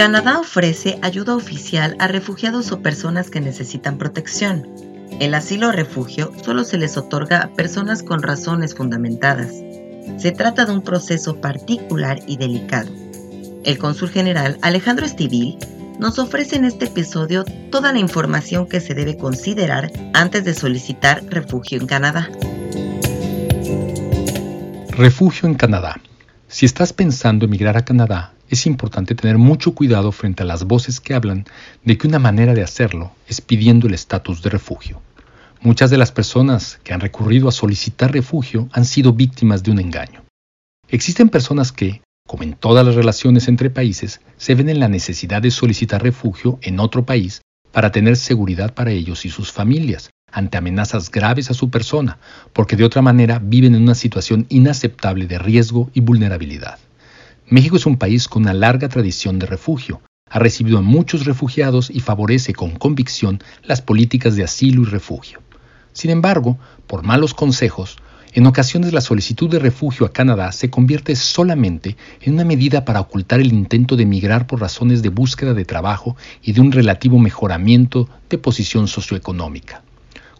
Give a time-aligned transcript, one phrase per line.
[0.00, 4.66] Canadá ofrece ayuda oficial a refugiados o personas que necesitan protección.
[5.20, 9.52] El asilo o refugio solo se les otorga a personas con razones fundamentadas.
[10.16, 12.90] Se trata de un proceso particular y delicado.
[13.62, 15.58] El cónsul general Alejandro Estivil
[15.98, 21.22] nos ofrece en este episodio toda la información que se debe considerar antes de solicitar
[21.26, 22.30] refugio en Canadá.
[24.92, 26.00] Refugio en Canadá.
[26.48, 31.00] Si estás pensando emigrar a Canadá, es importante tener mucho cuidado frente a las voces
[31.00, 31.44] que hablan
[31.84, 35.00] de que una manera de hacerlo es pidiendo el estatus de refugio.
[35.60, 39.78] Muchas de las personas que han recurrido a solicitar refugio han sido víctimas de un
[39.78, 40.24] engaño.
[40.88, 45.42] Existen personas que, como en todas las relaciones entre países, se ven en la necesidad
[45.42, 50.58] de solicitar refugio en otro país para tener seguridad para ellos y sus familias ante
[50.58, 52.18] amenazas graves a su persona,
[52.52, 56.78] porque de otra manera viven en una situación inaceptable de riesgo y vulnerabilidad.
[57.50, 61.90] México es un país con una larga tradición de refugio, ha recibido a muchos refugiados
[61.90, 65.40] y favorece con convicción las políticas de asilo y refugio.
[65.92, 67.96] Sin embargo, por malos consejos,
[68.34, 73.00] en ocasiones la solicitud de refugio a Canadá se convierte solamente en una medida para
[73.00, 77.18] ocultar el intento de emigrar por razones de búsqueda de trabajo y de un relativo
[77.18, 79.82] mejoramiento de posición socioeconómica.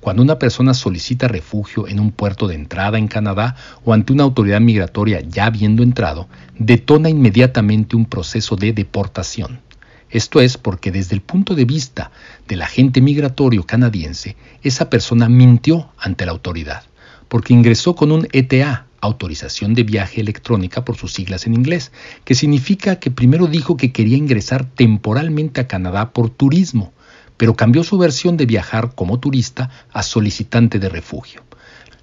[0.00, 4.24] Cuando una persona solicita refugio en un puerto de entrada en Canadá o ante una
[4.24, 9.60] autoridad migratoria ya habiendo entrado, detona inmediatamente un proceso de deportación.
[10.08, 12.10] Esto es porque desde el punto de vista
[12.48, 16.82] del agente migratorio canadiense, esa persona mintió ante la autoridad
[17.30, 21.92] porque ingresó con un ETA, autorización de viaje electrónica por sus siglas en inglés,
[22.24, 26.92] que significa que primero dijo que quería ingresar temporalmente a Canadá por turismo,
[27.40, 31.42] pero cambió su versión de viajar como turista a solicitante de refugio.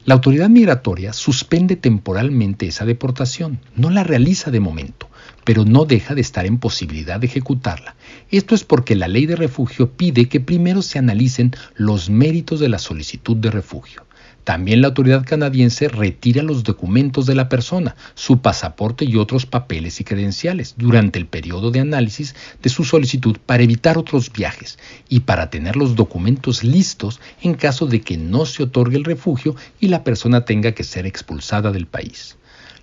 [0.04, 5.08] La autoridad migratoria suspende temporalmente esa deportación, no la realiza de momento,
[5.44, 7.96] pero no deja de estar en posibilidad de ejecutarla.
[8.32, 12.70] Esto es porque la ley de refugio pide que primero se analicen los méritos de
[12.70, 14.08] la solicitud de refugio.
[14.48, 20.00] También la autoridad canadiense retira los documentos de la persona, su pasaporte y otros papeles
[20.00, 25.20] y credenciales durante el periodo de análisis de su solicitud para evitar otros viajes y
[25.20, 29.90] para tener los documentos listos en caso de que no se otorgue el refugio y
[29.90, 32.38] la persona tenga que ser expulsada del país.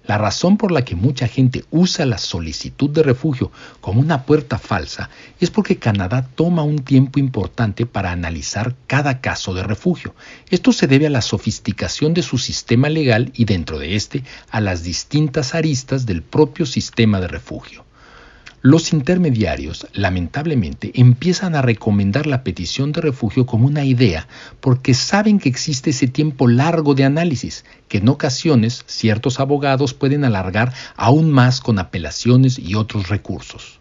[0.06, 3.50] La razón por la que mucha gente usa la solicitud de refugio
[3.81, 5.09] como una puerta falsa
[5.41, 10.14] es porque Canadá toma un tiempo importante para analizar cada caso de refugio.
[10.50, 14.60] Esto se debe a la sofisticación de su sistema legal y dentro de este a
[14.60, 17.84] las distintas aristas del propio sistema de refugio.
[18.66, 24.26] Los intermediarios, lamentablemente, empiezan a recomendar la petición de refugio como una idea
[24.62, 30.25] porque saben que existe ese tiempo largo de análisis, que en ocasiones ciertos abogados pueden
[30.25, 33.80] alargar aún más con apelaciones y otros recursos.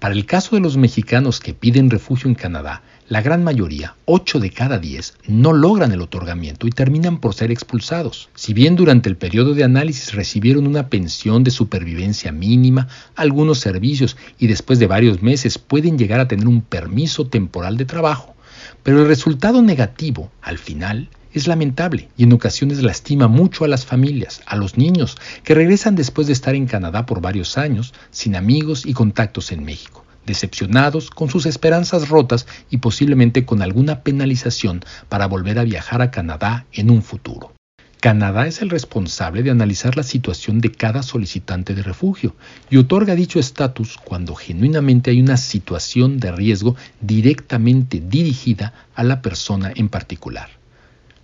[0.00, 4.40] Para el caso de los mexicanos que piden refugio en Canadá, la gran mayoría, 8
[4.40, 8.30] de cada 10, no logran el otorgamiento y terminan por ser expulsados.
[8.34, 14.16] Si bien durante el periodo de análisis recibieron una pensión de supervivencia mínima, algunos servicios
[14.38, 18.34] y después de varios meses pueden llegar a tener un permiso temporal de trabajo,
[18.82, 23.86] pero el resultado negativo, al final, es lamentable y en ocasiones lastima mucho a las
[23.86, 28.36] familias, a los niños, que regresan después de estar en Canadá por varios años, sin
[28.36, 34.84] amigos y contactos en México, decepcionados, con sus esperanzas rotas y posiblemente con alguna penalización
[35.08, 37.52] para volver a viajar a Canadá en un futuro.
[38.00, 42.34] Canadá es el responsable de analizar la situación de cada solicitante de refugio
[42.70, 49.20] y otorga dicho estatus cuando genuinamente hay una situación de riesgo directamente dirigida a la
[49.20, 50.59] persona en particular.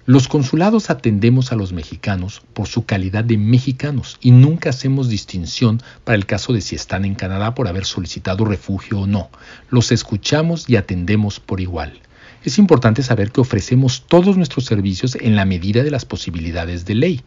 [0.08, 5.82] Los consulados atendemos a los mexicanos por su calidad de mexicanos y nunca hacemos distinción
[6.04, 9.30] para el caso de si están en Canadá por haber solicitado refugio o no.
[9.68, 12.00] Los escuchamos y atendemos por igual.
[12.44, 16.94] Es importante saber que ofrecemos todos nuestros servicios en la medida de las posibilidades de
[16.94, 17.22] ley.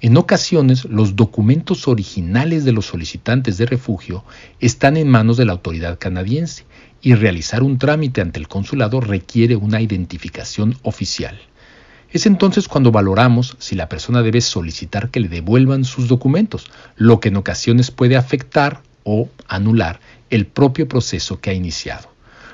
[0.00, 4.22] En ocasiones, los documentos originales de los solicitantes de refugio
[4.60, 6.64] están en manos de la autoridad canadiense
[7.02, 11.49] y realizar un trámite ante el consulado requiere una identificación oficial.
[12.12, 16.66] Es entonces cuando valoramos si la persona debe solicitar que le devuelvan sus documentos,
[16.96, 22.08] lo que en ocasiones puede afectar o anular el propio proceso que ha iniciado.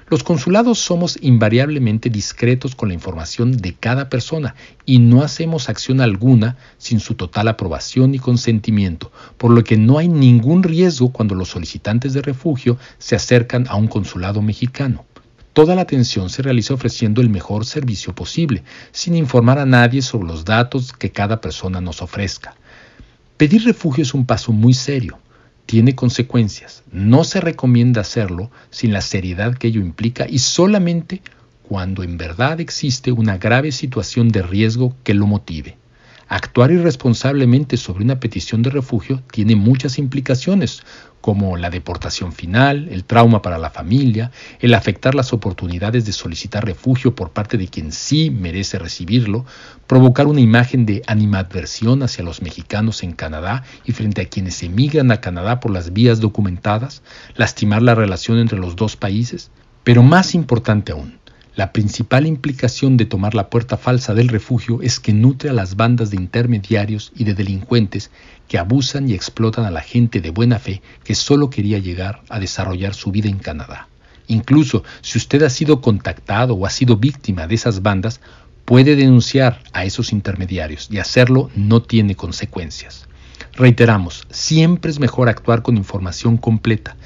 [0.09, 4.55] Los consulados somos invariablemente discretos con la información de cada persona
[4.85, 9.99] y no hacemos acción alguna sin su total aprobación y consentimiento, por lo que no
[9.99, 15.07] hay ningún riesgo cuando los solicitantes de refugio se acercan a un consulado mexicano.
[15.57, 18.63] Toda la atención se realiza ofreciendo el mejor servicio posible,
[18.93, 22.55] sin informar a nadie sobre los datos que cada persona nos ofrezca.
[23.39, 25.19] Pedir refugio es un paso muy serio.
[25.65, 26.83] tiene consecuencias.
[26.93, 31.23] No se recomienda hacerlo sin la seriedad que ello implica y solamente
[31.63, 35.79] cuando en verdad existe una grave situación de riesgo que lo motive.
[36.29, 40.83] Actuar irresponsablemente sobre una petición de refugio tiene muchas implicaciones,
[41.21, 46.65] como la deportación final, el trauma para la familia, el afectar las oportunidades de solicitar
[46.65, 49.45] refugio por parte de quien sí merece recibirlo,
[49.87, 55.13] provocar una imagen de animadversión hacia los mexicanos en Canadá y frente a quienes emigran
[55.13, 57.03] a Canadá por las vías documentadas,
[57.37, 59.51] lastimar la relación entre los dos países,
[59.85, 61.19] pero más importante aún,
[61.57, 65.75] la principal implicación de tomar la puerta falsa del refugio es que nutre a las
[65.75, 68.11] bandas de intermediarios y de delincuentes
[68.47, 72.41] que abusan y explotan a la gente de buena fe que solo quería llegar a
[72.41, 73.89] desarrollar su vida en Canadá.
[74.27, 78.21] Incluso si usted ha sido contactado o ha sido víctima de esas bandas,
[78.67, 83.09] puede denunciar a esos intermediarios y hacerlo no tiene consecuencias.
[83.55, 86.97] Reiteramos, siempre es mejor actuar con información completa,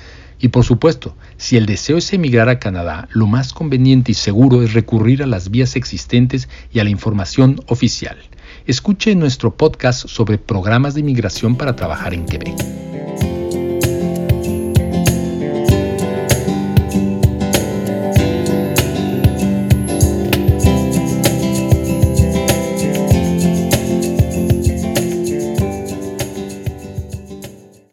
[0.40, 4.62] y por supuesto, si el deseo es emigrar a Canadá, lo más conveniente y seguro
[4.62, 8.18] es recurrir a las vías existentes y a la información oficial.
[8.66, 12.89] Escuche nuestro podcast sobre programas de inmigración para trabajar en Quebec.